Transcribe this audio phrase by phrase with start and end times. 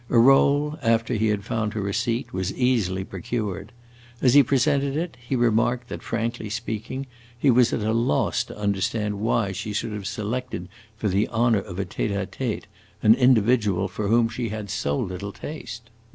[0.09, 3.71] A roll, after he had found her a seat, was easily procured.
[4.19, 7.05] As he presented it, he remarked that, frankly speaking,
[7.37, 11.77] he was at loss to understand why she should have selected for the honor of
[11.77, 12.65] a tete a tete
[13.03, 15.91] an individual for whom she had so little taste.